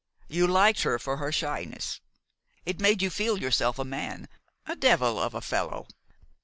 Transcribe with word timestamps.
You 0.27 0.47
liked 0.47 0.81
her 0.81 0.97
for 0.97 1.17
her 1.17 1.31
shyness. 1.31 2.01
It 2.65 2.81
made 2.81 3.03
you 3.03 3.11
feel 3.11 3.37
yourself 3.37 3.77
a 3.77 3.85
man 3.85 4.29
a 4.65 4.75
devil 4.75 5.19
of 5.21 5.35
a 5.35 5.41
fellow. 5.41 5.87